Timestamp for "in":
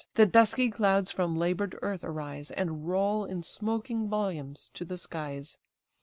3.23-3.43